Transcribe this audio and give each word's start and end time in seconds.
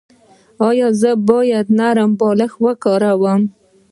ایا 0.67 0.87
زه 1.01 1.11
باید 1.29 1.67
نرم 1.79 2.11
بالښت 2.19 2.57
وکاروم؟ 2.63 3.41